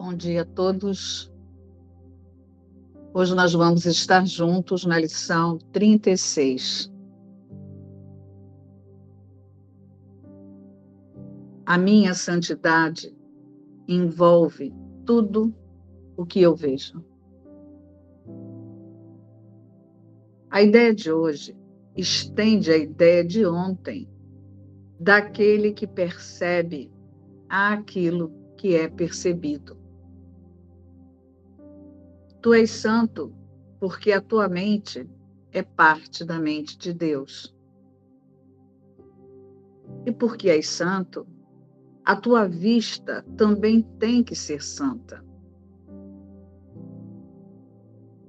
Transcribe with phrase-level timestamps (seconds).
[0.00, 1.28] Bom dia a todos.
[3.12, 6.88] Hoje nós vamos estar juntos na lição 36.
[11.66, 13.12] A minha santidade
[13.88, 14.72] envolve
[15.04, 15.52] tudo
[16.16, 17.04] o que eu vejo.
[20.48, 21.56] A ideia de hoje
[21.96, 24.08] estende a ideia de ontem,
[25.00, 26.88] daquele que percebe
[27.48, 29.77] aquilo que é percebido.
[32.40, 33.32] Tu és santo
[33.80, 35.08] porque a tua mente
[35.52, 37.54] é parte da mente de Deus.
[40.06, 41.26] E porque és santo,
[42.04, 45.24] a tua vista também tem que ser santa.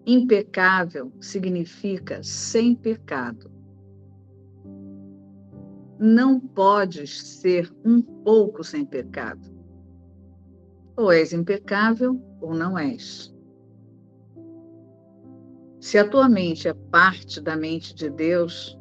[0.05, 3.51] Impecável significa sem pecado.
[5.99, 9.47] Não podes ser um pouco sem pecado.
[10.97, 13.33] Ou és impecável ou não és.
[15.89, 18.79] Se a tua mente é parte da mente de Deus,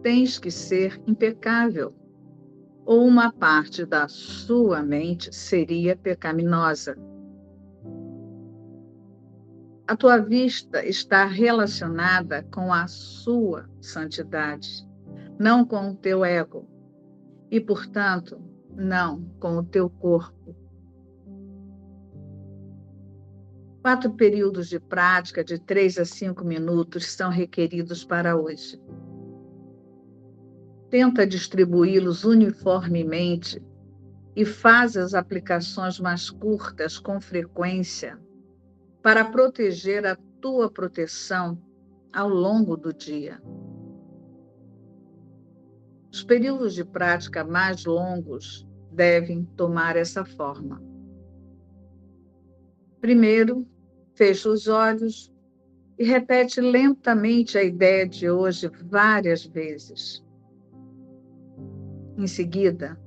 [0.00, 1.92] tens que ser impecável.
[2.84, 6.96] Ou uma parte da sua mente seria pecaminosa.
[9.88, 14.88] A tua vista está relacionada com a sua santidade,
[15.40, 16.64] não com o teu ego,
[17.50, 18.40] e, portanto,
[18.72, 20.54] não com o teu corpo.
[23.86, 28.82] Quatro períodos de prática de três a cinco minutos são requeridos para hoje.
[30.90, 33.62] Tenta distribuí-los uniformemente
[34.34, 38.18] e faz as aplicações mais curtas com frequência
[39.04, 41.56] para proteger a tua proteção
[42.12, 43.40] ao longo do dia.
[46.12, 50.82] Os períodos de prática mais longos devem tomar essa forma.
[53.00, 53.64] Primeiro,
[54.16, 55.30] Fecha os olhos
[55.98, 60.24] e repete lentamente a ideia de hoje várias vezes.
[62.16, 62.98] Em seguida,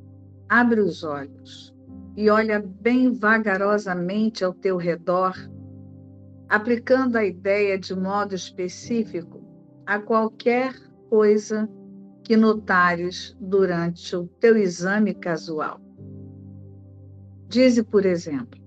[0.48, 1.76] abre os olhos
[2.16, 5.34] e olha bem vagarosamente ao teu redor,
[6.48, 9.42] aplicando a ideia de modo específico
[9.88, 10.76] a qualquer
[11.10, 11.68] coisa
[12.24, 15.82] que notares durante o teu exame casual.
[17.48, 18.59] Dize, por exemplo,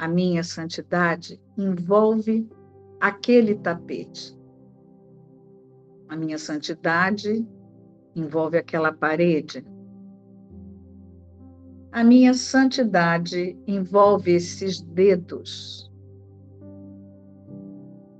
[0.00, 2.48] a minha santidade envolve
[2.98, 4.34] aquele tapete.
[6.08, 7.46] A minha santidade
[8.16, 9.62] envolve aquela parede.
[11.92, 15.92] A minha santidade envolve esses dedos.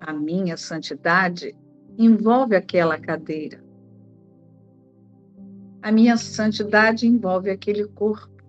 [0.00, 1.56] A minha santidade
[1.97, 3.64] envolve aquela cadeira.
[5.80, 8.39] A minha santidade envolve aquele corpo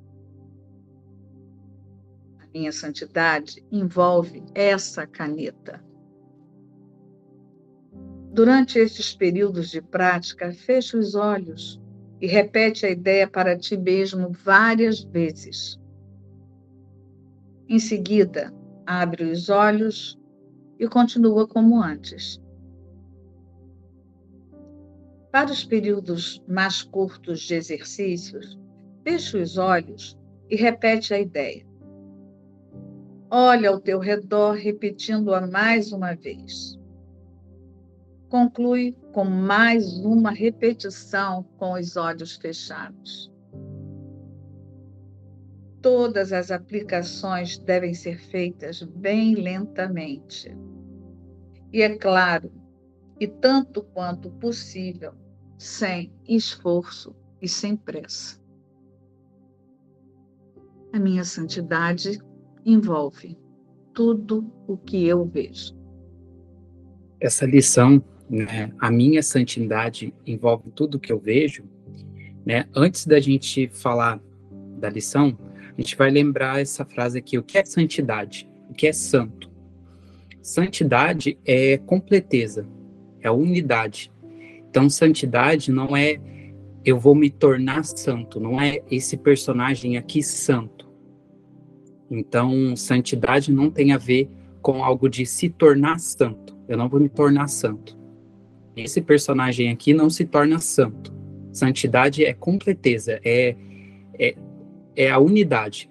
[2.53, 5.83] minha santidade envolve essa caneta.
[8.33, 11.81] Durante estes períodos de prática, feche os olhos
[12.19, 15.79] e repete a ideia para ti mesmo várias vezes.
[17.67, 18.53] Em seguida,
[18.85, 20.17] abre os olhos
[20.79, 22.41] e continua como antes.
[25.31, 28.59] Para os períodos mais curtos de exercícios,
[29.03, 30.17] feche os olhos
[30.49, 31.70] e repete a ideia.
[33.33, 36.77] Olha ao teu redor, repetindo-a mais uma vez.
[38.27, 43.31] Conclui com mais uma repetição com os olhos fechados.
[45.81, 50.53] Todas as aplicações devem ser feitas bem lentamente.
[51.71, 52.51] E é claro,
[53.17, 55.13] e tanto quanto possível,
[55.57, 58.37] sem esforço e sem pressa.
[60.91, 62.21] A minha santidade
[62.65, 63.37] envolve
[63.93, 65.75] tudo o que eu vejo.
[67.19, 71.63] Essa lição, né, a minha santidade envolve tudo o que eu vejo,
[72.45, 72.65] né?
[72.75, 74.19] Antes da gente falar
[74.79, 75.37] da lição,
[75.77, 78.49] a gente vai lembrar essa frase aqui: o que é santidade?
[78.69, 79.51] O que é santo?
[80.41, 82.67] Santidade é completeza,
[83.19, 84.11] é unidade.
[84.69, 86.19] Então, santidade não é
[86.83, 90.80] eu vou me tornar santo, não é esse personagem aqui santo
[92.13, 94.29] então, santidade não tem a ver
[94.61, 96.57] com algo de se tornar santo.
[96.67, 97.97] Eu não vou me tornar santo.
[98.75, 101.13] Esse personagem aqui não se torna santo.
[101.53, 103.55] Santidade é completeza, é,
[104.19, 104.35] é,
[104.93, 105.89] é a unidade,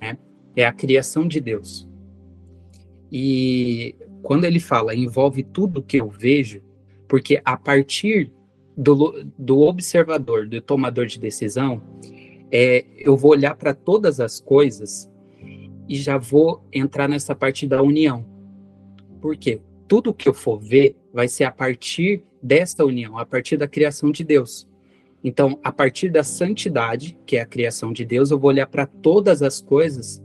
[0.00, 0.18] né?
[0.56, 1.88] é a criação de Deus.
[3.10, 6.60] E quando ele fala envolve tudo que eu vejo,
[7.08, 8.32] porque a partir
[8.76, 11.82] do, do observador, do tomador de decisão,
[12.50, 15.11] é, eu vou olhar para todas as coisas
[15.88, 18.24] e já vou entrar nessa parte da união.
[19.20, 19.60] Por quê?
[19.86, 24.10] Tudo que eu for ver vai ser a partir dessa união, a partir da criação
[24.10, 24.68] de Deus.
[25.24, 28.86] Então, a partir da santidade, que é a criação de Deus, eu vou olhar para
[28.86, 30.20] todas as coisas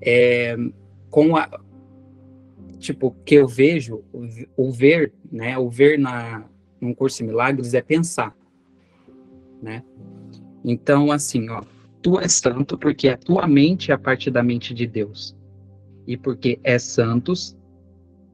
[0.00, 0.56] é,
[1.08, 1.48] com a
[2.78, 4.02] tipo que eu vejo
[4.56, 5.56] o ver, né?
[5.56, 6.44] O ver na
[6.80, 8.36] num curso de milagres é pensar,
[9.62, 9.84] né?
[10.64, 11.62] Então, assim, ó,
[12.02, 15.36] tu és santo porque a tua mente é a parte da mente de Deus.
[16.06, 17.56] E porque é santos,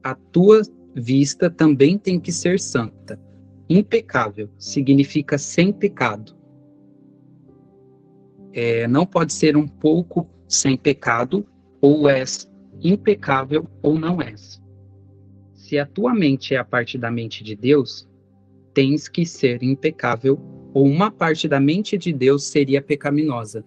[0.03, 0.61] a tua
[0.95, 3.19] vista também tem que ser santa.
[3.69, 6.35] Impecável significa sem pecado.
[8.51, 11.45] É, não pode ser um pouco sem pecado,
[11.79, 12.49] ou és
[12.81, 14.59] impecável ou não és.
[15.53, 18.09] Se a tua mente é a parte da mente de Deus,
[18.73, 20.39] tens que ser impecável,
[20.73, 23.63] ou uma parte da mente de Deus seria pecaminosa.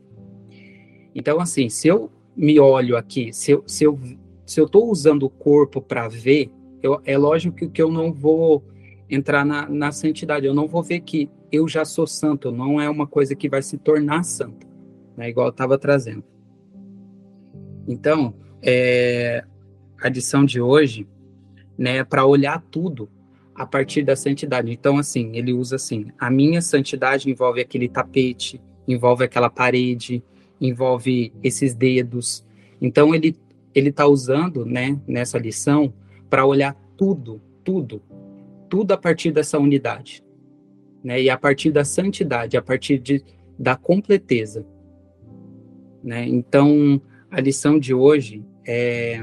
[1.14, 3.98] Então, assim, se eu me olho aqui, se eu, se eu,
[4.46, 6.50] se eu tô usando o corpo para ver,
[6.82, 8.64] eu, é lógico que, que eu não vou
[9.08, 12.88] entrar na, na santidade, eu não vou ver que eu já sou santo, não é
[12.88, 14.66] uma coisa que vai se tornar santa,
[15.16, 16.24] né, igual eu estava trazendo.
[17.86, 19.44] Então, é,
[20.00, 21.06] a lição de hoje,
[21.76, 23.10] né, é para olhar tudo
[23.62, 24.72] a partir da santidade.
[24.72, 30.22] Então, assim, ele usa assim: a minha santidade envolve aquele tapete, envolve aquela parede,
[30.60, 32.44] envolve esses dedos.
[32.80, 33.36] Então, ele
[33.74, 35.94] ele está usando, né, nessa lição,
[36.28, 38.02] para olhar tudo, tudo,
[38.68, 40.22] tudo a partir dessa unidade,
[41.02, 43.24] né, e a partir da santidade, a partir de,
[43.58, 44.66] da completeza,
[46.04, 46.28] né.
[46.28, 47.00] Então,
[47.30, 49.18] a lição de hoje é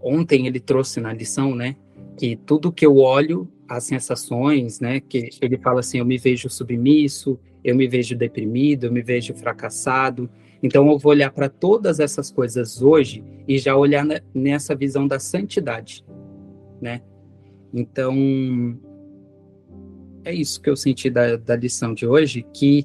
[0.00, 1.74] ontem ele trouxe na lição, né,
[2.20, 6.50] que tudo que eu olho, as sensações, né, que ele fala assim, eu me vejo
[6.50, 10.28] submisso, eu me vejo deprimido, eu me vejo fracassado.
[10.62, 15.18] Então eu vou olhar para todas essas coisas hoje e já olhar nessa visão da
[15.18, 16.04] santidade,
[16.78, 17.00] né?
[17.72, 18.78] Então
[20.22, 22.84] é isso que eu senti da, da lição de hoje, que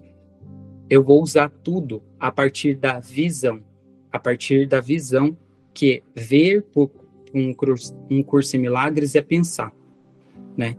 [0.90, 3.62] eu vou usar tudo a partir da visão,
[4.10, 5.38] a partir da visão
[5.74, 6.90] que ver por
[7.36, 9.74] um curso, um curso em milagres é pensar,
[10.56, 10.78] né?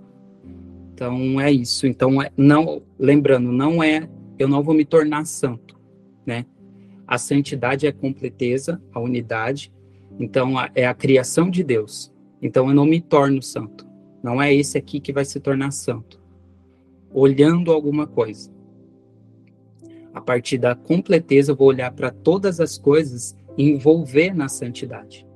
[0.94, 1.86] Então é isso.
[1.86, 4.08] Então é, não, lembrando, não é,
[4.38, 5.78] eu não vou me tornar santo,
[6.24, 6.46] né?
[7.06, 9.70] A santidade é a completeza, a unidade.
[10.18, 12.10] Então a, é a criação de Deus.
[12.40, 13.86] Então eu não me torno santo.
[14.22, 16.20] Não é esse aqui que vai se tornar santo.
[17.12, 18.50] Olhando alguma coisa.
[20.12, 25.26] A partir da completeza eu vou olhar para todas as coisas e envolver na santidade.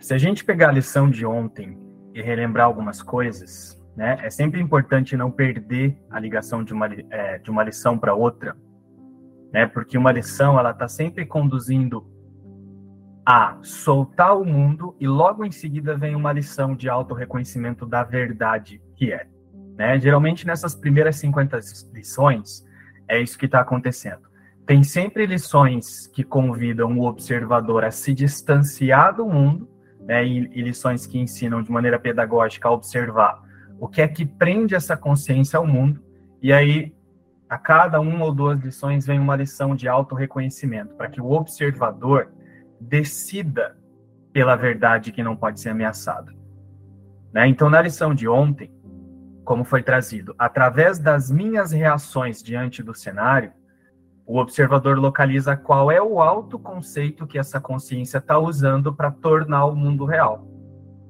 [0.00, 1.78] Se a gente pegar a lição de ontem
[2.14, 7.38] e relembrar algumas coisas, né, é sempre importante não perder a ligação de uma, é,
[7.38, 8.56] de uma lição para outra,
[9.52, 12.06] né, porque uma lição ela está sempre conduzindo
[13.26, 18.82] a soltar o mundo e logo em seguida vem uma lição de auto-reconhecimento da verdade
[18.96, 19.26] que é.
[19.76, 19.98] Né?
[19.98, 21.58] Geralmente nessas primeiras 50
[21.94, 22.64] lições
[23.08, 24.22] é isso que está acontecendo.
[24.66, 29.68] Tem sempre lições que convidam o observador a se distanciar do mundo
[30.06, 33.42] né, e, e lições que ensinam de maneira pedagógica a observar
[33.78, 36.02] o que é que prende essa consciência ao mundo,
[36.40, 36.94] e aí
[37.48, 42.32] a cada uma ou duas lições vem uma lição de auto-reconhecimento, para que o observador
[42.80, 43.76] decida
[44.32, 46.32] pela verdade que não pode ser ameaçada.
[47.32, 47.46] Né?
[47.48, 48.72] Então, na lição de ontem,
[49.44, 53.52] como foi trazido, através das minhas reações diante do cenário,
[54.26, 59.76] o observador localiza qual é o autoconceito que essa consciência está usando para tornar o
[59.76, 60.48] mundo real.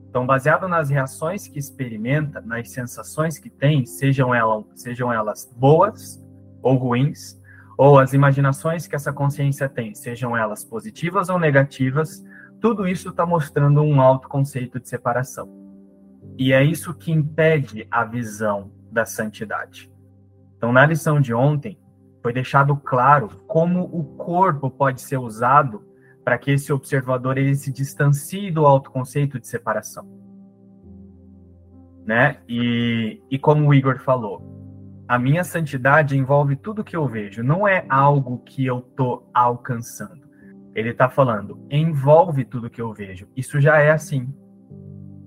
[0.09, 6.25] Então, baseado nas reações que experimenta, nas sensações que tem, sejam, elas, sejam elas boas
[6.63, 7.41] ou ruins,
[7.77, 12.25] ou as imaginações que essa consciência tem, sejam elas positivas ou negativas,
[12.61, 15.49] tudo isso está mostrando um autoconceito de separação.
[16.39, 19.91] E é isso que impede a visão da santidade.
[20.57, 21.79] Então, na lição de ontem,
[22.25, 25.85] foi deixado claro como o corpo pode ser usado
[26.25, 30.09] para que esse observador ele se distancie do autoconceito de separação.
[32.07, 32.39] Né?
[32.49, 34.43] E, e como o Igor falou,
[35.07, 40.25] a minha santidade envolve tudo que eu vejo, não é algo que eu tô alcançando.
[40.75, 43.29] Ele está falando, envolve tudo que eu vejo.
[43.37, 44.35] Isso já é assim,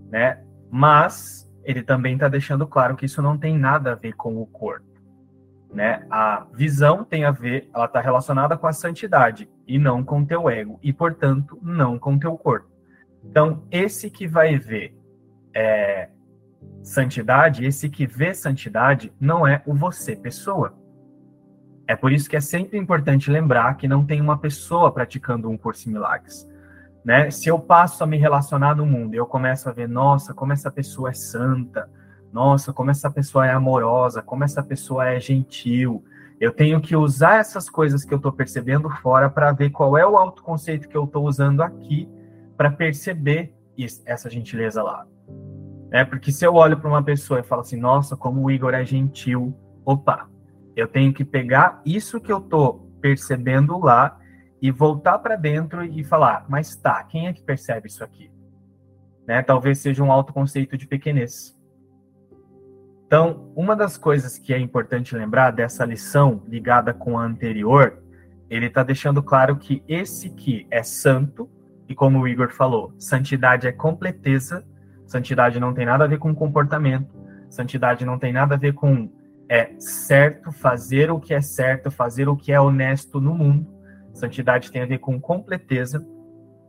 [0.09, 0.43] né?
[0.71, 4.47] Mas ele também está deixando claro que isso não tem nada a ver com o
[4.47, 4.86] corpo
[5.73, 6.05] né?
[6.09, 10.49] A visão tem a ver, ela está relacionada com a santidade e não com teu
[10.49, 12.69] ego e, portanto, não com teu corpo.
[13.23, 14.95] Então, esse que vai ver
[15.53, 16.09] é,
[16.81, 20.73] santidade, esse que vê santidade, não é o você pessoa.
[21.87, 25.57] É por isso que é sempre importante lembrar que não tem uma pessoa praticando um
[25.57, 26.47] curso em milagres.
[27.03, 27.31] Né?
[27.31, 30.69] Se eu passo a me relacionar no mundo eu começo a ver, nossa, como essa
[30.69, 31.89] pessoa é santa,
[32.31, 36.03] nossa, como essa pessoa é amorosa, como essa pessoa é gentil,
[36.39, 40.05] eu tenho que usar essas coisas que eu estou percebendo fora para ver qual é
[40.05, 42.07] o autoconceito que eu estou usando aqui
[42.55, 43.53] para perceber
[44.05, 45.05] essa gentileza lá.
[45.91, 48.73] É porque se eu olho para uma pessoa e falo assim, nossa, como o Igor
[48.73, 49.55] é gentil,
[49.85, 50.29] opa,
[50.75, 54.19] eu tenho que pegar isso que eu estou percebendo lá
[54.61, 58.29] e voltar para dentro e falar, mas tá, quem é que percebe isso aqui?
[59.25, 59.41] Né?
[59.41, 61.56] Talvez seja um autoconceito de pequenez.
[63.07, 68.03] Então, uma das coisas que é importante lembrar dessa lição ligada com a anterior,
[68.49, 71.49] ele está deixando claro que esse que é santo,
[71.87, 74.65] e como o Igor falou, santidade é completeza,
[75.05, 77.15] santidade não tem nada a ver com comportamento,
[77.49, 79.09] santidade não tem nada a ver com
[79.47, 83.65] é certo, fazer o que é certo, fazer o que é honesto no mundo.
[84.13, 86.05] Santidade tem a ver com completeza,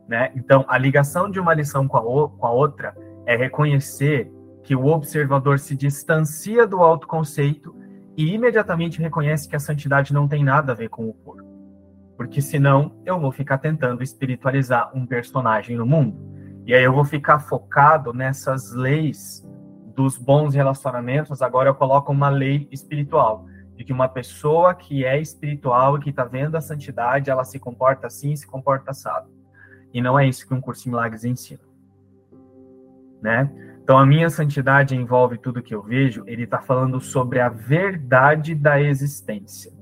[0.07, 0.31] né?
[0.33, 4.31] Então, a ligação de uma lição com a, com a outra é reconhecer
[4.63, 7.75] que o observador se distancia do autoconceito
[8.15, 11.47] e imediatamente reconhece que a santidade não tem nada a ver com o corpo.
[12.17, 16.17] Porque senão eu vou ficar tentando espiritualizar um personagem no mundo.
[16.65, 19.47] E aí eu vou ficar focado nessas leis
[19.95, 21.41] dos bons relacionamentos.
[21.41, 23.45] Agora eu coloco uma lei espiritual
[23.79, 27.57] de que uma pessoa que é espiritual e que está vendo a santidade, ela se
[27.57, 29.29] comporta assim, se comporta assado.
[29.93, 31.61] E não é isso que um curso de milagres ensina.
[33.21, 33.49] Né?
[33.89, 38.53] Então, a minha santidade envolve tudo que eu vejo, ele está falando sobre a verdade
[38.53, 39.73] da existência.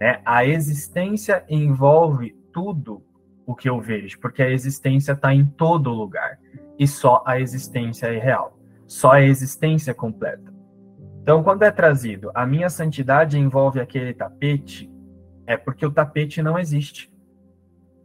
[0.00, 0.22] Né?
[0.24, 3.04] A existência envolve tudo
[3.44, 6.38] o que eu vejo, porque a existência está em todo lugar
[6.78, 10.50] e só a existência é real, só a existência é completa.
[11.20, 14.90] Então, quando é trazido a minha santidade envolve aquele tapete,
[15.46, 17.12] é porque o tapete não existe.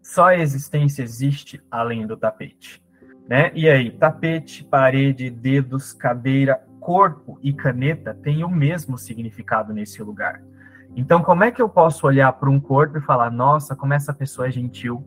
[0.03, 2.85] Só a existência existe além do tapete.
[3.27, 3.51] Né?
[3.53, 10.41] E aí, tapete, parede, dedos, cadeira, corpo e caneta têm o mesmo significado nesse lugar.
[10.95, 14.13] Então, como é que eu posso olhar para um corpo e falar, nossa, como essa
[14.13, 15.05] pessoa é gentil?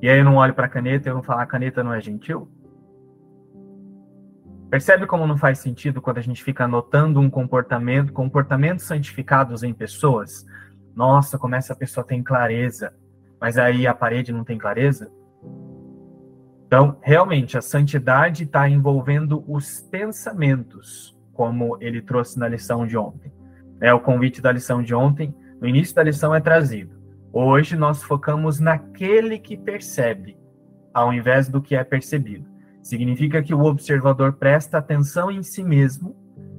[0.00, 1.92] E aí eu não olho para a caneta e eu não falo, a caneta não
[1.92, 2.50] é gentil?
[4.70, 9.72] Percebe como não faz sentido quando a gente fica anotando um comportamento, comportamentos santificados em
[9.72, 10.44] pessoas?
[10.94, 12.92] Nossa, como essa pessoa tem clareza,
[13.40, 15.10] mas aí a parede não tem clareza?
[16.66, 23.32] Então, realmente, a santidade está envolvendo os pensamentos, como ele trouxe na lição de ontem.
[23.80, 26.96] É o convite da lição de ontem, no início da lição é trazido.
[27.32, 30.36] Hoje nós focamos naquele que percebe,
[30.92, 32.48] ao invés do que é percebido.
[32.82, 36.16] Significa que o observador presta atenção em si mesmo,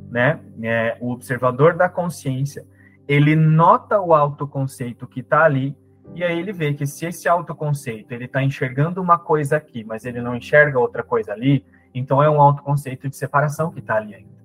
[0.09, 0.39] né?
[0.61, 2.65] É, o observador da consciência,
[3.07, 5.75] ele nota o autoconceito que está ali
[6.15, 10.05] e aí ele vê que se esse autoconceito ele está enxergando uma coisa aqui, mas
[10.05, 14.15] ele não enxerga outra coisa ali, então é um autoconceito de separação que está ali
[14.15, 14.37] ainda.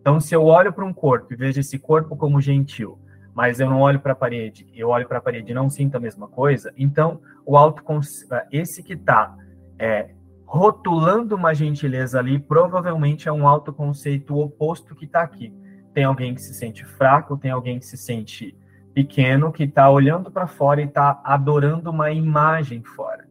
[0.00, 2.98] Então, se eu olho para um corpo e vejo esse corpo como gentil,
[3.32, 5.96] mas eu não olho para a parede, eu olho para a parede e não sinto
[5.96, 9.34] a mesma coisa, então o autoconceito, esse que está
[9.78, 10.10] é,
[10.44, 15.54] rotulando uma gentileza ali, provavelmente é um autoconceito oposto que está aqui.
[15.94, 18.56] Tem alguém que se sente fraco, tem alguém que se sente
[18.94, 23.26] pequeno que está olhando para fora e está adorando uma imagem fora.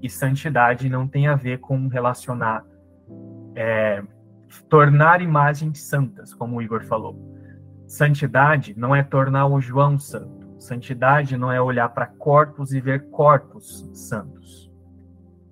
[0.00, 2.64] E santidade não tem a ver com relacionar,
[3.54, 4.02] é,
[4.68, 7.16] tornar imagens santas, como o Igor falou.
[7.86, 10.42] Santidade não é tornar o João santo.
[10.58, 14.70] Santidade não é olhar para corpos e ver corpos santos.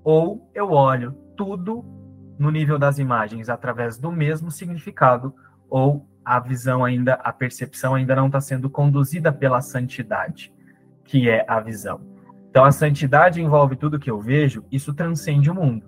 [0.02, 1.84] Ou eu olho tudo
[2.38, 5.34] no nível das imagens através do mesmo significado,
[5.68, 10.52] ou a visão ainda, a percepção ainda não está sendo conduzida pela santidade,
[11.04, 12.00] que é a visão.
[12.50, 15.86] Então, a santidade envolve tudo que eu vejo, isso transcende o mundo.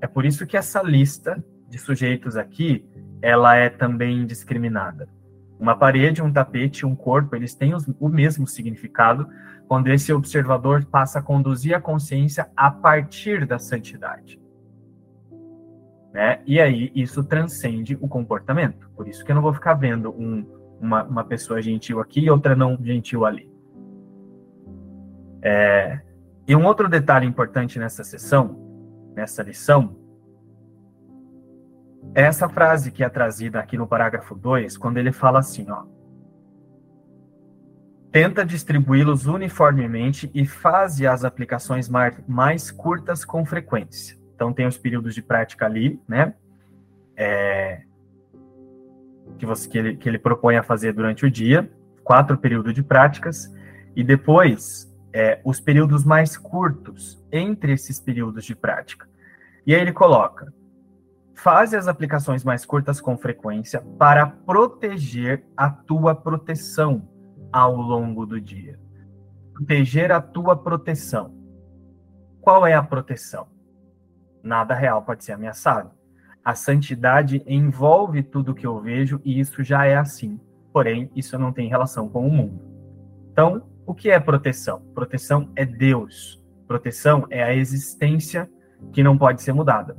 [0.00, 2.84] É por isso que essa lista de sujeitos aqui,
[3.22, 5.08] ela é também discriminada.
[5.58, 9.26] Uma parede, um tapete, um corpo, eles têm os, o mesmo significado
[9.66, 14.38] quando esse observador passa a conduzir a consciência a partir da santidade.
[16.16, 16.40] Né?
[16.46, 18.88] E aí isso transcende o comportamento.
[18.96, 20.46] Por isso que eu não vou ficar vendo um,
[20.80, 23.52] uma, uma pessoa gentil aqui e outra não gentil ali.
[25.42, 26.00] É,
[26.48, 28.58] e um outro detalhe importante nessa sessão,
[29.14, 29.94] nessa lição,
[32.14, 35.84] é essa frase que é trazida aqui no parágrafo 2, quando ele fala assim, ó.
[38.10, 41.90] Tenta distribuí-los uniformemente e faze as aplicações
[42.26, 44.16] mais curtas com frequência.
[44.36, 46.34] Então, tem os períodos de prática ali, né?
[47.16, 47.80] É,
[49.38, 51.68] que, você, que, ele, que ele propõe a fazer durante o dia.
[52.04, 53.52] quatro períodos de práticas,
[53.96, 59.08] e depois é, os períodos mais curtos entre esses períodos de prática.
[59.66, 60.52] E aí ele coloca:
[61.34, 67.08] faze as aplicações mais curtas com frequência para proteger a tua proteção
[67.50, 68.78] ao longo do dia.
[69.54, 71.34] Proteger a tua proteção.
[72.40, 73.48] Qual é a proteção?
[74.46, 75.90] Nada real pode ser ameaçado.
[76.44, 80.38] A santidade envolve tudo que eu vejo e isso já é assim.
[80.72, 82.62] Porém, isso não tem relação com o mundo.
[83.32, 84.80] Então, o que é proteção?
[84.94, 86.40] Proteção é Deus.
[86.68, 88.48] Proteção é a existência
[88.92, 89.96] que não pode ser mudada.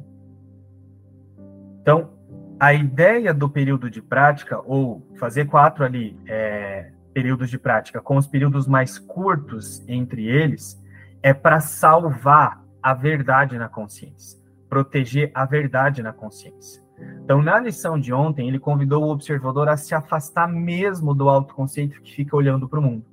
[1.81, 2.13] Então,
[2.57, 8.15] a ideia do período de prática, ou fazer quatro ali é, períodos de prática, com
[8.15, 10.81] os períodos mais curtos entre eles,
[11.21, 16.83] é para salvar a verdade na consciência proteger a verdade na consciência.
[17.23, 22.01] Então, na lição de ontem, ele convidou o observador a se afastar mesmo do autoconceito
[22.01, 23.05] que fica olhando para o mundo.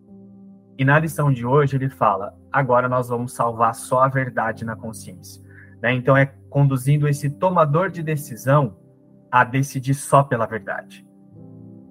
[0.78, 4.74] E na lição de hoje, ele fala: agora nós vamos salvar só a verdade na
[4.74, 5.42] consciência.
[5.82, 5.92] Né?
[5.92, 8.76] Então, é conduzindo esse tomador de decisão
[9.30, 11.06] a decidir só pela verdade.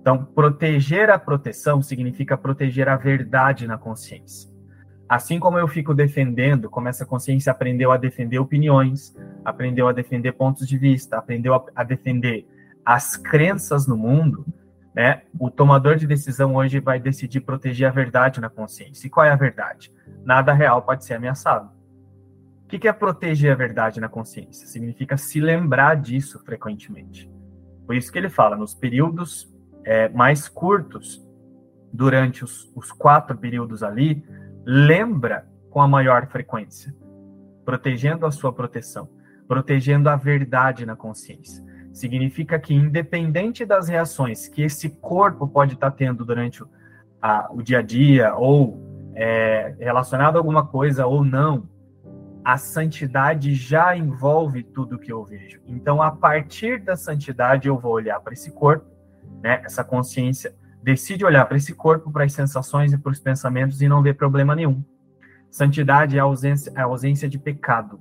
[0.01, 4.52] Então, proteger a proteção significa proteger a verdade na consciência.
[5.07, 10.31] Assim como eu fico defendendo, como essa consciência aprendeu a defender opiniões, aprendeu a defender
[10.31, 12.47] pontos de vista, aprendeu a, a defender
[12.85, 14.45] as crenças no mundo,
[14.95, 15.23] né?
[15.39, 19.07] O tomador de decisão hoje vai decidir proteger a verdade na consciência.
[19.07, 19.91] E qual é a verdade?
[20.23, 21.69] Nada real pode ser ameaçado.
[22.63, 24.67] O que é proteger a verdade na consciência?
[24.67, 27.31] Significa se lembrar disso frequentemente.
[27.85, 31.23] Por isso que ele fala, nos períodos é, mais curtos,
[31.91, 34.25] durante os, os quatro períodos ali,
[34.65, 36.93] lembra com a maior frequência,
[37.65, 39.09] protegendo a sua proteção,
[39.47, 41.63] protegendo a verdade na consciência.
[41.91, 46.69] Significa que, independente das reações que esse corpo pode estar tendo durante o,
[47.21, 48.81] a, o dia a dia, ou
[49.15, 51.69] é, relacionado a alguma coisa ou não,
[52.43, 55.61] a santidade já envolve tudo que eu vejo.
[55.65, 58.85] Então, a partir da santidade, eu vou olhar para esse corpo,
[59.41, 63.81] né, essa consciência decide olhar para esse corpo, para as sensações e para os pensamentos
[63.81, 64.83] e não vê problema nenhum.
[65.49, 67.99] Santidade é a ausência, é a ausência de pecado.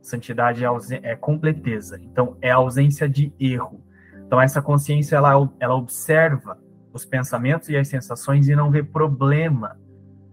[0.00, 0.68] Santidade é,
[1.02, 1.98] é completeza.
[2.02, 3.82] Então, é a ausência de erro.
[4.26, 6.56] Então, essa consciência, ela, ela observa
[6.92, 9.76] os pensamentos e as sensações e não vê problema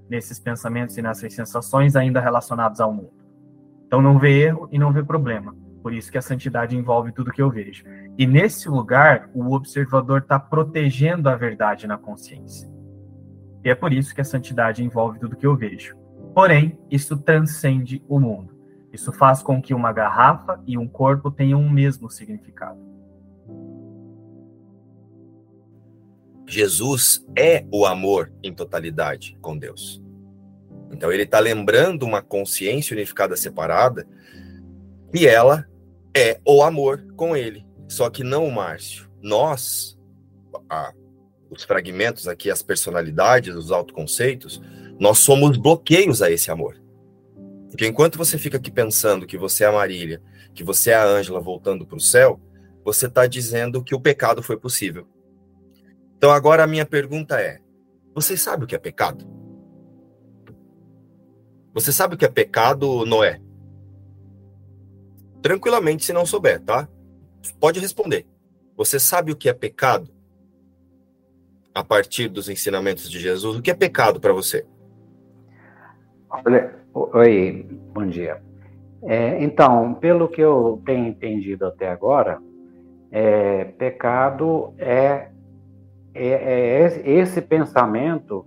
[0.09, 3.13] nesses pensamentos e nessas sensações ainda relacionados ao mundo.
[3.87, 5.55] Então, não vê erro e não vê problema.
[5.87, 7.85] Por isso que a santidade envolve tudo que eu vejo.
[8.17, 12.69] E nesse lugar, o observador está protegendo a verdade na consciência.
[13.63, 15.95] E é por isso que a santidade envolve tudo que eu vejo.
[16.35, 18.53] Porém, isso transcende o mundo.
[18.91, 22.81] Isso faz com que uma garrafa e um corpo tenham o mesmo significado.
[26.45, 30.03] Jesus é o amor em totalidade com Deus.
[30.91, 34.05] Então ele está lembrando uma consciência unificada separada
[35.13, 35.65] e ela
[36.17, 39.07] é o amor com ele, só que não o Márcio.
[39.21, 39.97] Nós,
[40.67, 40.91] a,
[41.49, 44.61] os fragmentos aqui, as personalidades, os autoconceitos,
[44.99, 46.81] nós somos bloqueios a esse amor.
[47.69, 50.21] Porque enquanto você fica aqui pensando que você é a Marília,
[50.55, 52.41] que você é a Ângela voltando para o céu,
[52.83, 55.07] você está dizendo que o pecado foi possível.
[56.17, 57.59] Então agora a minha pergunta é:
[58.15, 59.27] você sabe o que é pecado?
[61.75, 63.39] Você sabe o que é pecado, Noé?
[65.41, 66.87] Tranquilamente se não souber, tá?
[67.59, 68.25] Pode responder.
[68.75, 70.09] Você sabe o que é pecado?
[71.73, 74.65] A partir dos ensinamentos de Jesus, o que é pecado para você?
[76.29, 78.41] Olha, oi, bom dia.
[79.03, 82.41] É, então, pelo que eu tenho entendido até agora,
[83.11, 85.29] é, pecado é,
[86.13, 88.45] é, é, esse pensamento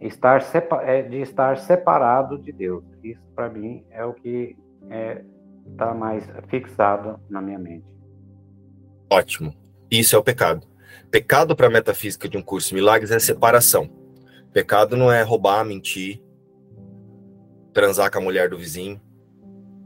[0.00, 0.42] estar
[0.84, 2.84] é de estar separado de Deus.
[3.02, 4.56] Isso, para mim, é o que
[4.90, 5.22] é,
[5.70, 7.86] está mais fixado na minha mente.
[9.10, 9.54] Ótimo.
[9.90, 10.66] Isso é o pecado.
[11.10, 13.88] Pecado para a metafísica de um curso de milagres é separação.
[14.52, 16.22] Pecado não é roubar, mentir,
[17.72, 19.00] transar com a mulher do vizinho.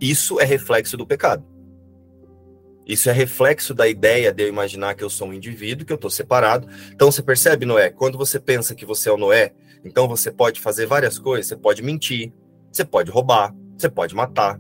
[0.01, 1.45] Isso é reflexo do pecado.
[2.87, 5.97] Isso é reflexo da ideia de eu imaginar que eu sou um indivíduo, que eu
[5.97, 6.67] estou separado.
[6.91, 7.91] Então você percebe, Noé?
[7.91, 9.53] Quando você pensa que você é o Noé,
[9.85, 11.47] então você pode fazer várias coisas.
[11.47, 12.33] Você pode mentir,
[12.73, 14.59] você pode roubar, você pode matar,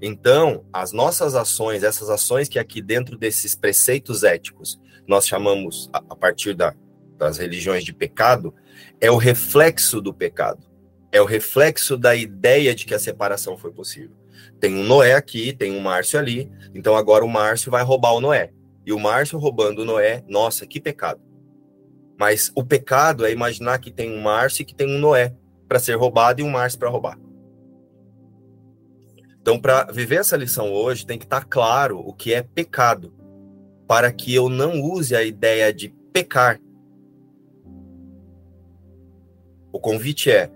[0.00, 6.16] então, as nossas ações, essas ações que aqui dentro desses preceitos éticos nós chamamos, a,
[6.16, 6.74] partir da,
[7.16, 8.52] das religiões de pecado,
[9.00, 10.66] é o reflexo do pecado.
[11.12, 14.16] É o reflexo da ideia de que a separação foi possível.
[14.60, 18.20] Tem um Noé aqui, tem um Márcio ali, então agora o Márcio vai roubar o
[18.20, 18.50] Noé.
[18.84, 21.20] E o Márcio roubando o Noé, nossa, que pecado.
[22.18, 25.34] Mas o pecado é imaginar que tem um Márcio e que tem um Noé
[25.68, 27.18] para ser roubado e um Márcio para roubar.
[29.46, 33.14] Então, para viver essa lição hoje, tem que estar tá claro o que é pecado,
[33.86, 36.58] para que eu não use a ideia de pecar.
[39.72, 40.50] O convite é: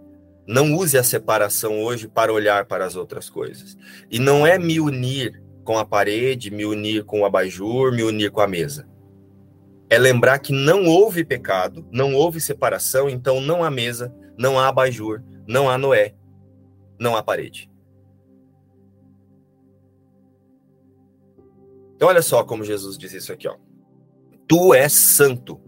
[0.44, 3.79] não use a separação hoje para olhar para as outras coisas.
[4.11, 8.33] E não é me unir com a parede, me unir com o abajur, me unir
[8.33, 8.88] com a mesa.
[9.88, 14.66] É lembrar que não houve pecado, não houve separação, então não há mesa, não há
[14.66, 16.12] abajur, não há Noé,
[16.98, 17.69] não há parede.
[22.00, 23.56] Então olha só como Jesus diz isso aqui, ó.
[24.48, 25.60] Tu és santo,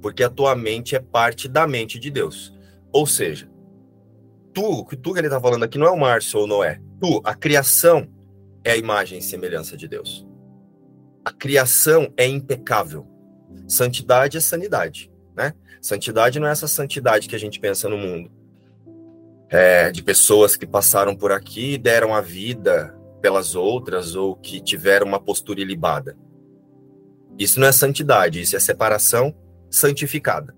[0.00, 2.56] porque a tua mente é parte da mente de Deus.
[2.92, 3.50] Ou seja,
[4.54, 6.80] tu, que tu que ele está falando aqui não é o Márcio ou Noé.
[7.00, 8.08] Tu, a criação
[8.62, 10.24] é a imagem e semelhança de Deus.
[11.24, 13.04] A criação é impecável.
[13.66, 15.52] Santidade é sanidade, né?
[15.80, 18.30] Santidade não é essa santidade que a gente pensa no mundo.
[19.48, 24.60] É, de pessoas que passaram por aqui e deram a vida pelas outras ou que
[24.60, 26.18] tiveram uma postura ilibada.
[27.38, 29.34] Isso não é santidade, isso é separação
[29.70, 30.54] santificada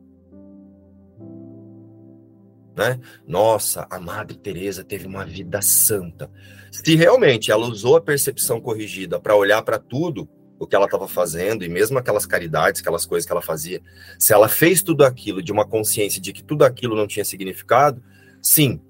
[2.77, 2.99] né?
[3.27, 6.31] Nossa, a Madre Teresa teve uma vida santa.
[6.71, 11.07] Se realmente ela usou a percepção corrigida para olhar para tudo o que ela estava
[11.07, 13.81] fazendo e mesmo aquelas caridades, aquelas coisas que ela fazia,
[14.19, 18.03] se ela fez tudo aquilo de uma consciência de que tudo aquilo não tinha significado,
[18.43, 18.81] sim,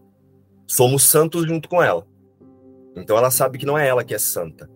[0.66, 2.06] somos santos junto com ela.
[2.96, 4.68] Então ela sabe que não é ela que é santa.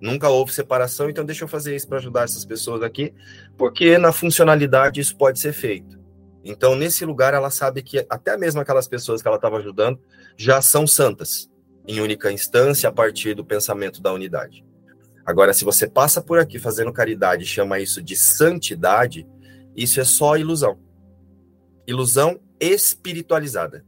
[0.00, 3.14] Nunca houve separação, então deixa eu fazer isso para ajudar essas pessoas aqui,
[3.56, 5.98] porque na funcionalidade isso pode ser feito.
[6.44, 9.98] Então, nesse lugar, ela sabe que até mesmo aquelas pessoas que ela estava ajudando
[10.36, 11.50] já são santas,
[11.88, 14.64] em única instância, a partir do pensamento da unidade.
[15.24, 19.26] Agora, se você passa por aqui fazendo caridade e chama isso de santidade,
[19.74, 20.78] isso é só ilusão.
[21.84, 23.84] Ilusão espiritualizada.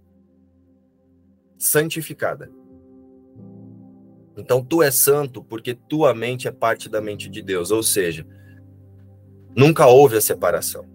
[1.56, 2.50] Santificada.
[4.38, 8.24] Então, tu és santo porque tua mente é parte da mente de Deus, ou seja,
[9.54, 10.86] nunca houve a separação.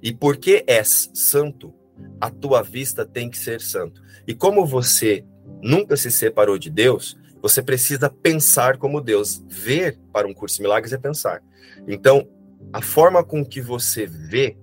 [0.00, 1.74] E porque és santo,
[2.20, 4.00] a tua vista tem que ser santo.
[4.24, 5.24] E como você
[5.60, 9.42] nunca se separou de Deus, você precisa pensar como Deus.
[9.48, 11.42] Ver para um curso de milagres é pensar.
[11.88, 12.28] Então,
[12.72, 14.56] a forma com que você vê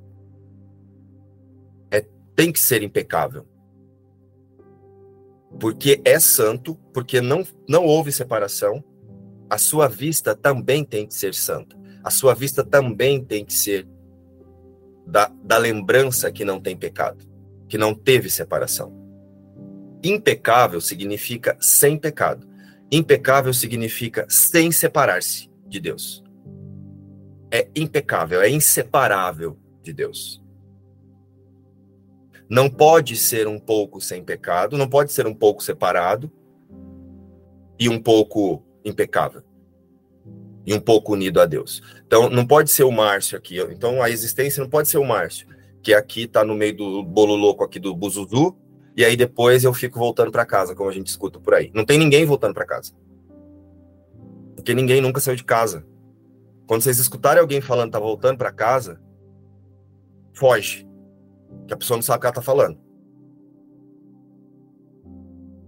[1.92, 3.46] é, tem que ser impecável.
[5.60, 8.84] Porque é santo, porque não, não houve separação,
[9.50, 11.78] a sua vista também tem que ser santa.
[12.04, 13.88] A sua vista também tem que ser
[15.06, 17.26] da, da lembrança que não tem pecado,
[17.68, 18.94] que não teve separação.
[20.04, 22.48] Impecável significa sem pecado.
[22.92, 26.24] Impecável significa sem separar-se de Deus.
[27.52, 30.41] É impecável, é inseparável de Deus.
[32.52, 36.30] Não pode ser um pouco sem pecado, não pode ser um pouco separado
[37.80, 39.42] e um pouco impecável
[40.66, 41.82] e um pouco unido a Deus.
[42.06, 43.58] Então, não pode ser o Márcio aqui.
[43.72, 45.48] Então, a existência não pode ser o Márcio,
[45.82, 48.54] que aqui está no meio do bolo louco aqui do Buzuzu,
[48.98, 51.72] e aí depois eu fico voltando para casa, como a gente escuta por aí.
[51.74, 52.92] Não tem ninguém voltando para casa.
[54.58, 55.86] Porque ninguém nunca saiu de casa.
[56.68, 59.02] Quando vocês escutarem alguém falando tá voltando para casa,
[60.34, 60.91] foge.
[61.68, 62.78] Que a pessoa não sabe o que ela tá falando.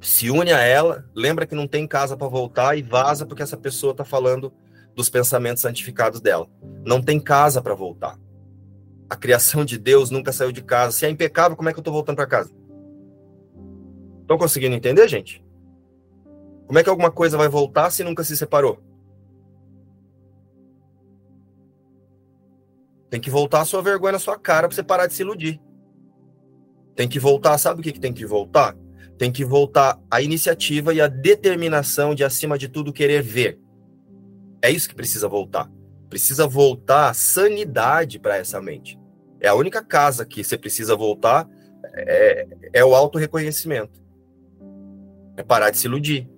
[0.02, 3.56] Se une a ela, lembra que não tem casa para voltar e vaza porque essa
[3.56, 4.52] pessoa tá falando
[4.94, 6.48] dos pensamentos santificados dela.
[6.86, 8.20] Não tem casa para voltar.
[9.10, 10.98] A criação de Deus nunca saiu de casa.
[10.98, 12.52] Se é impecável, como é que eu estou voltando para casa?
[14.22, 15.44] Estão conseguindo entender, gente?
[16.68, 18.82] Como é que alguma coisa vai voltar se nunca se separou?
[23.10, 25.62] Tem que voltar a sua vergonha na sua cara para você parar de se iludir.
[26.96, 28.76] Tem que voltar, sabe o que, que tem que voltar?
[29.18, 33.60] Tem que voltar a iniciativa e a determinação de, acima de tudo, querer ver.
[34.62, 35.70] É isso que precisa voltar.
[36.10, 39.00] Precisa voltar a sanidade para essa mente.
[39.40, 41.50] É a única casa que você precisa voltar
[41.94, 44.02] é, é o auto-reconhecimento.
[45.36, 46.30] É parar de se iludir.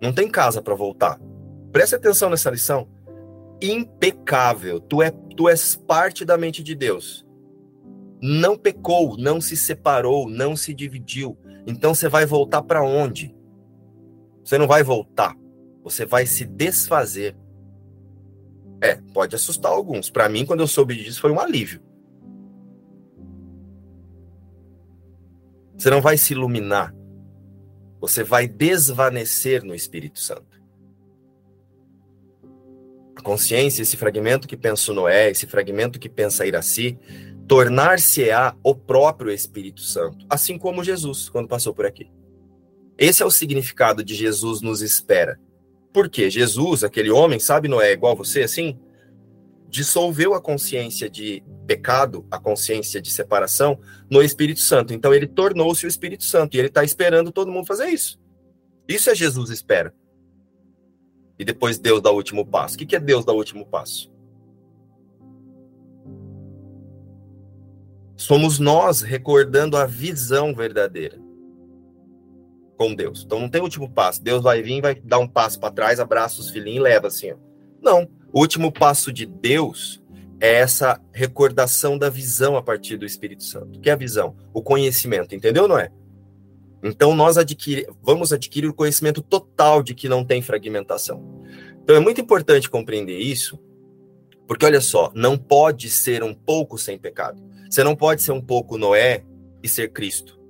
[0.00, 1.20] Não tem casa para voltar.
[1.70, 2.88] Preste atenção nessa lição.
[3.60, 4.80] Impecável.
[4.80, 7.24] Tu, é, tu és parte da mente de Deus.
[8.22, 11.36] Não pecou, não se separou, não se dividiu.
[11.66, 13.34] Então você vai voltar para onde?
[14.44, 15.36] Você não vai voltar.
[15.82, 17.36] Você vai se desfazer.
[18.80, 20.08] É, pode assustar alguns.
[20.08, 21.82] Para mim, quando eu soube disso, foi um alívio.
[25.76, 26.94] Você não vai se iluminar.
[28.00, 30.62] Você vai desvanecer no Espírito Santo.
[33.16, 36.98] A consciência, esse fragmento que pensa Noé, esse fragmento que pensa Iraci,
[37.52, 42.10] tornar-se-á o próprio Espírito Santo, assim como Jesus, quando passou por aqui.
[42.96, 45.38] Esse é o significado de Jesus nos espera.
[45.92, 46.30] Por quê?
[46.30, 48.78] Jesus, aquele homem, sabe, Noé, igual você, assim,
[49.68, 53.78] dissolveu a consciência de pecado, a consciência de separação,
[54.10, 54.94] no Espírito Santo.
[54.94, 58.18] Então ele tornou-se o Espírito Santo e ele está esperando todo mundo fazer isso.
[58.88, 59.94] Isso é Jesus espera.
[61.38, 62.76] E depois Deus dá o último passo.
[62.76, 64.11] O que é Deus dá o último passo?
[68.22, 71.18] Somos nós recordando a visão verdadeira
[72.76, 73.24] com Deus.
[73.26, 74.22] Então não tem último passo.
[74.22, 77.32] Deus vai vir, vai dar um passo para trás, abraça os filhinhos e leva assim.
[77.32, 77.36] Ó.
[77.82, 78.08] Não.
[78.32, 80.00] O último passo de Deus
[80.40, 83.80] é essa recordação da visão a partir do Espírito Santo.
[83.80, 84.36] Que é a visão?
[84.54, 85.34] O conhecimento.
[85.34, 85.90] Entendeu, não é?
[86.80, 91.42] Então nós adquirir, vamos adquirir o conhecimento total de que não tem fragmentação.
[91.82, 93.58] Então é muito importante compreender isso,
[94.46, 97.42] porque olha só, não pode ser um pouco sem pecado.
[97.70, 99.24] Você não pode ser um pouco Noé
[99.62, 100.42] e ser Cristo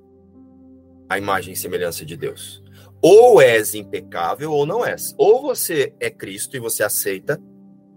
[1.13, 2.63] a imagem e semelhança de Deus.
[3.01, 5.13] Ou és impecável ou não és.
[5.17, 7.39] Ou você é Cristo e você aceita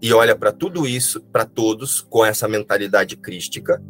[0.03, 3.83] e olha para tudo isso, para todos, com essa mentalidade crística,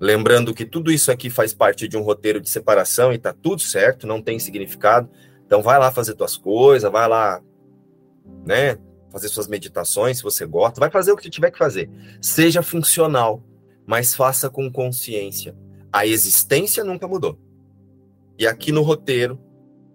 [0.00, 3.62] lembrando que tudo isso aqui faz parte de um roteiro de separação e tá tudo
[3.62, 5.08] certo, não tem significado.
[5.46, 7.40] Então vai lá fazer tuas coisas, vai lá,
[8.44, 8.76] né,
[9.12, 11.88] fazer suas meditações, se você gosta, vai fazer o que tiver que fazer.
[12.20, 13.42] Seja funcional,
[13.86, 15.54] mas faça com consciência.
[15.92, 17.38] A existência nunca mudou.
[18.38, 19.38] E aqui no roteiro,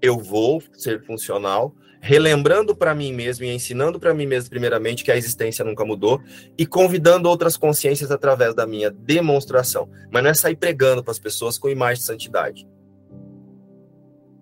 [0.01, 5.11] eu vou ser funcional, relembrando para mim mesmo e ensinando para mim mesmo, primeiramente, que
[5.11, 6.21] a existência nunca mudou,
[6.55, 9.89] e convidando outras consciências através da minha demonstração.
[10.11, 12.67] Mas não é sair pregando para as pessoas com imagem de santidade.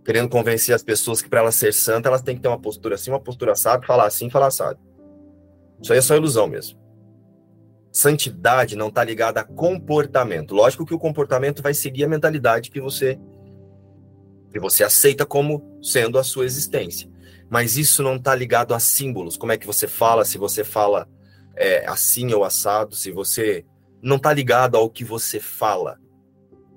[0.06, 2.96] Querendo convencer as pessoas que para elas ser santa, elas têm que ter uma postura
[2.96, 4.80] assim, uma postura assada, falar assim, falar assado.
[5.82, 6.80] Isso aí é só ilusão mesmo.
[7.92, 10.54] Santidade não está ligada a comportamento.
[10.54, 13.20] Lógico que o comportamento vai seguir a mentalidade que você
[14.52, 17.10] que você aceita como sendo a sua existência.
[17.50, 21.10] Mas isso não está ligado a símbolos, como é que você fala, se você fala
[21.58, 23.66] é, assim ou assado, se você
[24.02, 26.00] não está ligado ao que você fala,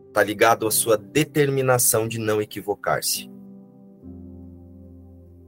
[0.09, 3.31] está ligado à sua determinação de não equivocar-se.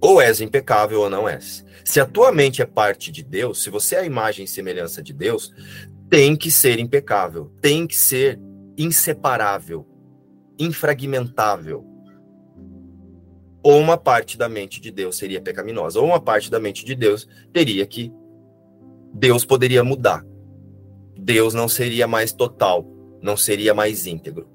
[0.01, 1.65] Ou és impecável ou não és.
[1.85, 5.03] Se a tua mente é parte de Deus, se você é a imagem e semelhança
[5.03, 5.53] de Deus,
[6.09, 8.41] tem que ser impecável, tem que ser
[8.79, 9.87] inseparável,
[10.59, 11.91] infragmentável
[13.63, 16.95] ou uma parte da mente de Deus seria pecaminosa, ou uma parte da mente de
[16.95, 18.13] Deus teria que
[19.13, 20.25] Deus poderia mudar.
[21.17, 22.87] Deus não seria mais total,
[23.21, 24.49] não seria mais íntegro.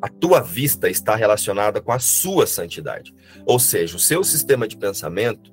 [0.00, 3.12] A tua vista está relacionada com a sua santidade.
[3.44, 5.52] Ou seja, o seu sistema de pensamento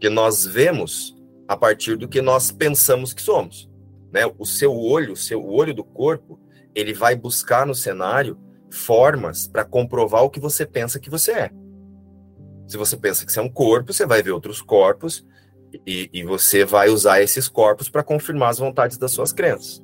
[0.00, 1.14] que nós vemos
[1.46, 3.70] a partir do que nós pensamos que somos,
[4.10, 4.22] né?
[4.38, 6.40] O seu olho, o seu olho do corpo,
[6.74, 8.38] ele vai buscar no cenário
[8.70, 11.50] formas para comprovar o que você pensa que você é.
[12.66, 15.24] Se você pensa que você é um corpo, você vai ver outros corpos
[15.86, 19.83] e, e você vai usar esses corpos para confirmar as vontades das suas crenças.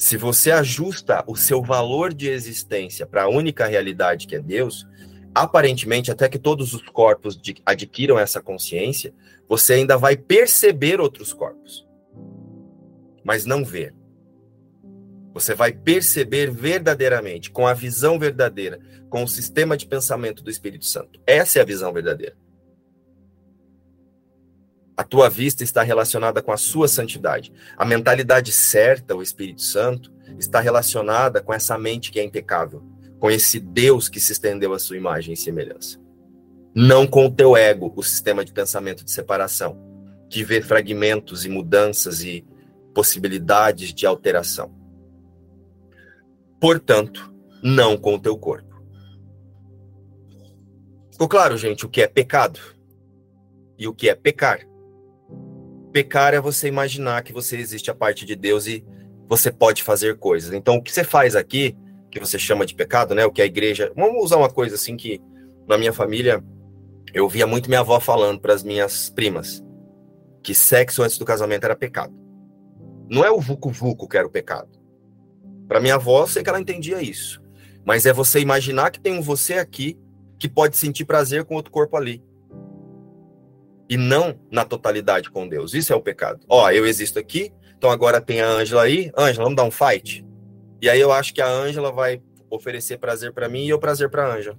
[0.00, 4.86] Se você ajusta o seu valor de existência para a única realidade que é Deus,
[5.34, 9.12] aparentemente, até que todos os corpos adquiram essa consciência,
[9.46, 11.86] você ainda vai perceber outros corpos,
[13.22, 13.94] mas não ver.
[15.34, 20.86] Você vai perceber verdadeiramente, com a visão verdadeira, com o sistema de pensamento do Espírito
[20.86, 21.20] Santo.
[21.26, 22.34] Essa é a visão verdadeira.
[25.00, 27.50] A tua vista está relacionada com a sua santidade.
[27.74, 32.82] A mentalidade certa, o Espírito Santo, está relacionada com essa mente que é impecável,
[33.18, 35.98] com esse Deus que se estendeu à sua imagem e semelhança.
[36.74, 39.78] Não com o teu ego, o sistema de pensamento de separação,
[40.28, 42.44] que vê fragmentos e mudanças e
[42.92, 44.78] possibilidades de alteração
[46.60, 48.84] portanto, não com o teu corpo.
[51.10, 52.60] Ficou claro, gente, o que é pecado
[53.78, 54.69] e o que é pecar?
[55.92, 58.84] Pecar é você imaginar que você existe a parte de Deus e
[59.28, 60.52] você pode fazer coisas.
[60.52, 61.76] Então, o que você faz aqui,
[62.10, 63.24] que você chama de pecado, né?
[63.24, 63.92] O que a igreja.
[63.96, 65.20] Vamos usar uma coisa assim que
[65.68, 66.42] na minha família
[67.12, 69.64] eu via muito minha avó falando para as minhas primas
[70.42, 72.14] que sexo antes do casamento era pecado.
[73.08, 74.68] Não é o vucu-vucu que era o pecado.
[75.68, 77.40] Para minha avó, eu sei que ela entendia isso.
[77.84, 79.98] Mas é você imaginar que tem um você aqui
[80.38, 82.22] que pode sentir prazer com outro corpo ali.
[83.90, 85.74] E não na totalidade com Deus.
[85.74, 86.40] Isso é o pecado.
[86.48, 89.10] Ó, eu existo aqui, então agora tem a Ângela aí.
[89.16, 90.24] Ângela, vamos dar um fight?
[90.80, 94.08] E aí eu acho que a Ângela vai oferecer prazer para mim e eu prazer
[94.08, 94.56] para Ângela.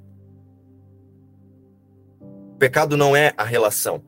[2.60, 4.04] pecado não é a relação.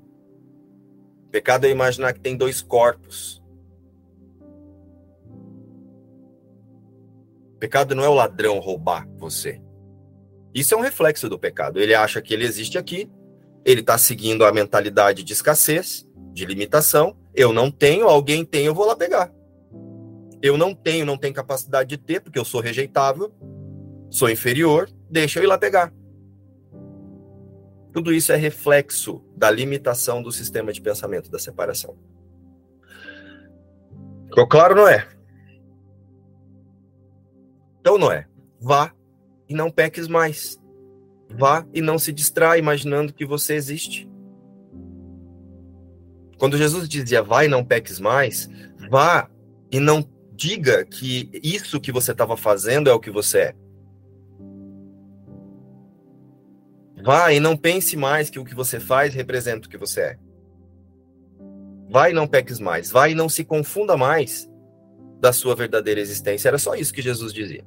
[1.32, 3.42] Pecado é imaginar que tem dois corpos.
[7.60, 9.62] Pecado não é o ladrão roubar você.
[10.54, 11.80] Isso é um reflexo do pecado.
[11.80, 13.10] Ele acha que ele existe aqui,
[13.66, 17.18] ele está seguindo a mentalidade de escassez, de limitação.
[17.34, 19.32] Eu não tenho, alguém tem, eu vou lá pegar.
[20.42, 23.34] Eu não tenho, não tenho capacidade de ter, porque eu sou rejeitável,
[24.10, 25.94] sou inferior, deixa eu ir lá pegar.
[27.94, 31.96] Tudo isso é reflexo da limitação do sistema de pensamento da separação.
[34.26, 35.08] Ficou claro, não é?
[37.80, 38.26] Então, não é.
[38.60, 38.92] Vá
[39.48, 40.60] e não peques mais.
[41.38, 44.10] Vá e não se distrai imaginando que você existe.
[46.38, 48.50] Quando Jesus dizia vá e não peques mais,
[48.90, 49.30] vá
[49.72, 53.56] e não diga que isso que você estava fazendo é o que você é.
[57.04, 60.20] Vá e não pense mais que o que você faz representa o que você é.
[61.90, 62.90] Vai e não peques mais.
[62.90, 64.50] Vai e não se confunda mais
[65.20, 66.48] da sua verdadeira existência.
[66.48, 67.64] Era só isso que Jesus dizia.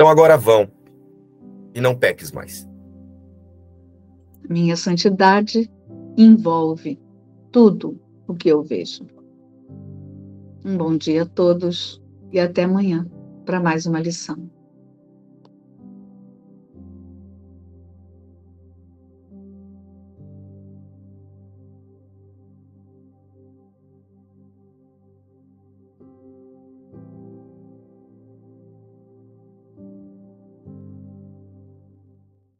[0.00, 0.66] Então agora vão
[1.74, 2.66] e não peques mais.
[4.48, 5.70] Minha santidade
[6.16, 6.98] envolve
[7.52, 9.06] tudo o que eu vejo.
[10.64, 13.06] Um bom dia a todos e até amanhã
[13.44, 14.50] para mais uma lição.